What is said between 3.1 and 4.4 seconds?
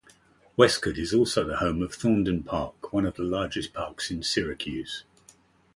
the largest parks in